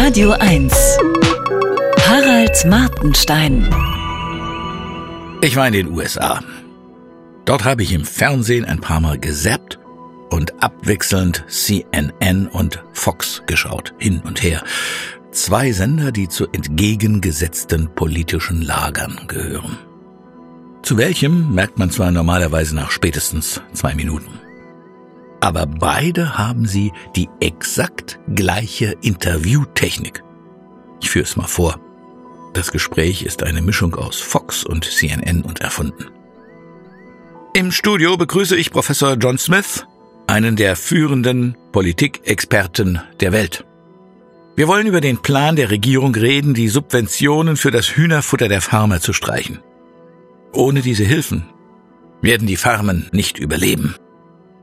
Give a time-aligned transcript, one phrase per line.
[0.00, 0.72] Radio 1.
[2.06, 3.68] Harald Martenstein.
[5.42, 6.40] Ich war in den USA.
[7.44, 9.80] Dort habe ich im Fernsehen ein paar Mal gesappt
[10.30, 14.62] und abwechselnd CNN und Fox geschaut, hin und her.
[15.32, 19.78] Zwei Sender, die zu entgegengesetzten politischen Lagern gehören.
[20.82, 24.47] Zu welchem merkt man zwar normalerweise nach spätestens zwei Minuten.
[25.48, 30.22] Aber beide haben sie die exakt gleiche Interviewtechnik.
[31.00, 31.80] Ich führe es mal vor.
[32.52, 36.04] Das Gespräch ist eine Mischung aus Fox und CNN und erfunden.
[37.54, 39.86] Im Studio begrüße ich Professor John Smith,
[40.26, 43.64] einen der führenden Politikexperten der Welt.
[44.54, 49.00] Wir wollen über den Plan der Regierung reden, die Subventionen für das Hühnerfutter der Farmer
[49.00, 49.60] zu streichen.
[50.52, 51.46] Ohne diese Hilfen
[52.20, 53.94] werden die Farmen nicht überleben.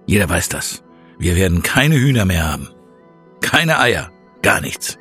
[0.05, 0.84] Jeder weiß das.
[1.18, 2.70] Wir werden keine Hühner mehr haben.
[3.41, 4.12] Keine Eier.
[4.41, 4.98] Gar nichts.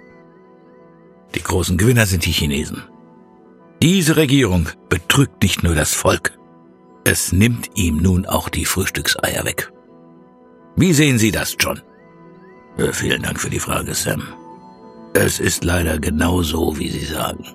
[1.34, 2.82] Die großen Gewinner sind die Chinesen.
[3.82, 6.38] Diese Regierung betrügt nicht nur das Volk.
[7.04, 9.70] Es nimmt ihm nun auch die Frühstückseier weg.
[10.76, 11.82] Wie sehen Sie das, John?
[12.78, 14.22] Äh, vielen Dank für die Frage, Sam.
[15.12, 17.46] Es ist leider genau so, wie Sie sagen.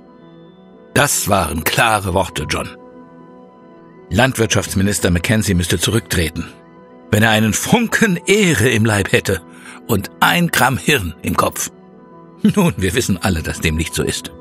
[0.93, 2.69] Das waren klare Worte, John.
[4.11, 6.45] Landwirtschaftsminister Mackenzie müsste zurücktreten
[7.11, 9.41] wenn er einen Funken Ehre im Leib hätte
[9.87, 11.71] und ein Gramm Hirn im Kopf.
[12.41, 14.31] Nun, wir wissen alle, dass dem nicht so ist.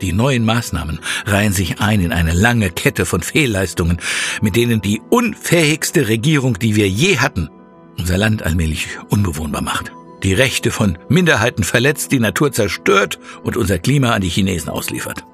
[0.00, 3.98] Die neuen Maßnahmen reihen sich ein in eine lange Kette von Fehlleistungen,
[4.40, 7.50] mit denen die unfähigste Regierung, die wir je hatten,
[7.98, 9.92] unser Land allmählich unbewohnbar macht.
[10.22, 15.24] Die Rechte von Minderheiten verletzt, die Natur zerstört und unser Klima an die Chinesen ausliefert.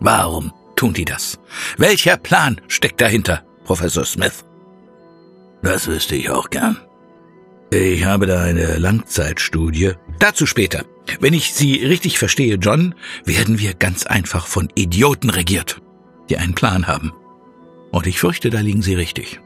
[0.00, 1.38] Warum tun die das?
[1.76, 4.44] Welcher Plan steckt dahinter, Professor Smith?
[5.62, 6.78] Das wüsste ich auch gern.
[7.72, 9.92] Ich habe da eine Langzeitstudie.
[10.18, 10.84] Dazu später.
[11.20, 12.94] Wenn ich Sie richtig verstehe, John,
[13.24, 15.80] werden wir ganz einfach von Idioten regiert,
[16.28, 17.12] die einen Plan haben.
[17.92, 19.40] Und ich fürchte, da liegen Sie richtig.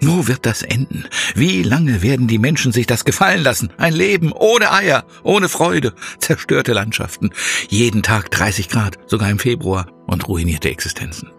[0.00, 1.06] Wo wird das enden?
[1.34, 3.70] Wie lange werden die Menschen sich das gefallen lassen?
[3.78, 7.30] Ein Leben ohne Eier, ohne Freude, zerstörte Landschaften,
[7.68, 11.30] jeden Tag 30 Grad, sogar im Februar und ruinierte Existenzen.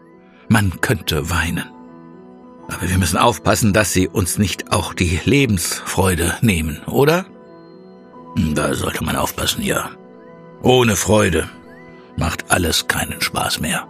[0.49, 1.76] Man könnte weinen.
[2.67, 7.25] Aber wir müssen aufpassen, dass sie uns nicht auch die Lebensfreude nehmen, oder?
[8.35, 9.89] Hm, da sollte man aufpassen, ja.
[10.61, 11.49] Ohne Freude
[12.17, 13.87] macht alles keinen Spaß mehr.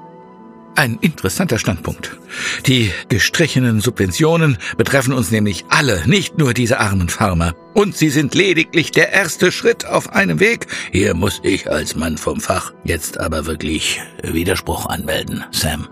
[0.76, 2.20] Ein interessanter Standpunkt.
[2.68, 7.56] Die gestrichenen Subventionen betreffen uns nämlich alle, nicht nur diese armen Farmer.
[7.74, 10.68] Und sie sind lediglich der erste Schritt auf einem Weg.
[10.92, 15.88] Hier muss ich als Mann vom Fach jetzt aber wirklich Widerspruch anmelden, Sam.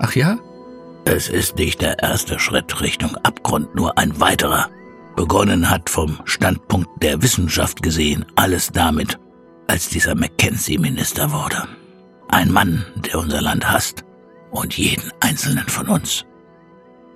[0.00, 0.38] Ach ja?
[1.10, 4.68] Es ist nicht der erste Schritt Richtung Abgrund, nur ein weiterer.
[5.16, 9.18] Begonnen hat vom Standpunkt der Wissenschaft gesehen alles damit,
[9.68, 11.66] als dieser Mackenzie Minister wurde.
[12.28, 14.04] Ein Mann, der unser Land hasst
[14.50, 16.26] und jeden einzelnen von uns.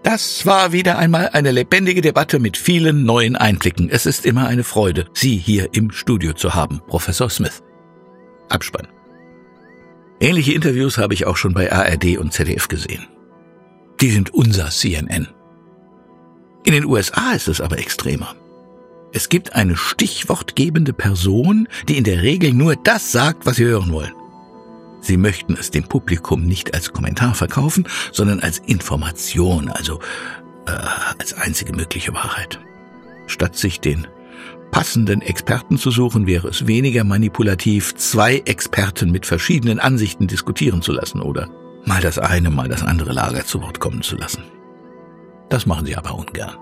[0.03, 3.91] Das war wieder einmal eine lebendige Debatte mit vielen neuen Einblicken.
[3.91, 7.63] Es ist immer eine Freude, Sie hier im Studio zu haben, Professor Smith.
[8.49, 8.89] Abspann.
[10.19, 13.07] Ähnliche Interviews habe ich auch schon bei ARD und ZDF gesehen.
[14.03, 15.29] Die sind unser CNN.
[16.65, 18.35] In den USA ist es aber extremer.
[19.13, 23.93] Es gibt eine stichwortgebende Person, die in der Regel nur das sagt, was Sie hören
[23.93, 24.12] wollen.
[25.01, 30.01] Sie möchten es dem Publikum nicht als Kommentar verkaufen, sondern als Information, also
[30.67, 30.73] äh,
[31.21, 32.59] als einzige mögliche Wahrheit.
[33.29, 34.09] Statt sich den
[34.73, 40.91] passenden Experten zu suchen, wäre es weniger manipulativ, zwei Experten mit verschiedenen Ansichten diskutieren zu
[40.91, 41.49] lassen, oder?
[41.84, 44.44] Mal das eine, mal das andere Lager zu Wort kommen zu lassen.
[45.48, 46.56] Das machen sie aber ungern.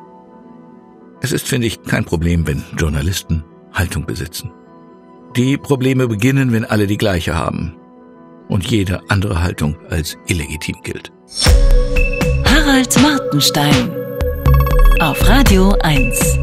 [1.21, 4.51] Es ist, finde ich, kein Problem, wenn Journalisten Haltung besitzen.
[5.37, 7.77] Die Probleme beginnen, wenn alle die gleiche haben
[8.49, 11.13] und jede andere Haltung als illegitim gilt.
[12.45, 13.91] Harald Martenstein
[15.01, 16.39] auf Radio 1.